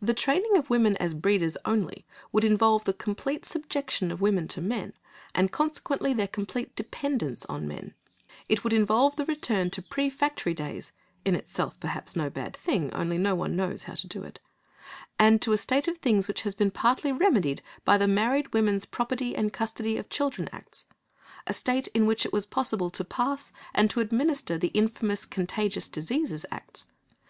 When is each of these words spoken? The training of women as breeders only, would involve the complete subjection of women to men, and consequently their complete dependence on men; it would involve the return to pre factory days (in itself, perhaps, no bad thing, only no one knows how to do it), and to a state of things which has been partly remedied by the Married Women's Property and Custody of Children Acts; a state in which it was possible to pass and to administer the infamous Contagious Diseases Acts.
The 0.00 0.14
training 0.14 0.56
of 0.56 0.70
women 0.70 0.96
as 0.96 1.12
breeders 1.12 1.58
only, 1.66 2.06
would 2.32 2.44
involve 2.44 2.84
the 2.84 2.94
complete 2.94 3.44
subjection 3.44 4.10
of 4.10 4.22
women 4.22 4.48
to 4.48 4.62
men, 4.62 4.94
and 5.34 5.52
consequently 5.52 6.14
their 6.14 6.26
complete 6.28 6.74
dependence 6.74 7.44
on 7.44 7.68
men; 7.68 7.92
it 8.48 8.64
would 8.64 8.72
involve 8.72 9.16
the 9.16 9.26
return 9.26 9.68
to 9.72 9.82
pre 9.82 10.08
factory 10.08 10.54
days 10.54 10.92
(in 11.26 11.36
itself, 11.36 11.78
perhaps, 11.78 12.16
no 12.16 12.30
bad 12.30 12.56
thing, 12.56 12.90
only 12.94 13.18
no 13.18 13.34
one 13.34 13.54
knows 13.54 13.82
how 13.82 13.92
to 13.96 14.06
do 14.06 14.22
it), 14.22 14.38
and 15.18 15.42
to 15.42 15.52
a 15.52 15.58
state 15.58 15.88
of 15.88 15.98
things 15.98 16.26
which 16.26 16.40
has 16.44 16.54
been 16.54 16.70
partly 16.70 17.12
remedied 17.12 17.60
by 17.84 17.98
the 17.98 18.08
Married 18.08 18.54
Women's 18.54 18.86
Property 18.86 19.36
and 19.36 19.52
Custody 19.52 19.98
of 19.98 20.08
Children 20.08 20.48
Acts; 20.52 20.86
a 21.46 21.52
state 21.52 21.86
in 21.88 22.06
which 22.06 22.24
it 22.24 22.32
was 22.32 22.46
possible 22.46 22.88
to 22.88 23.04
pass 23.04 23.52
and 23.74 23.90
to 23.90 24.00
administer 24.00 24.56
the 24.56 24.68
infamous 24.68 25.26
Contagious 25.26 25.86
Diseases 25.86 26.46
Acts. 26.50 26.86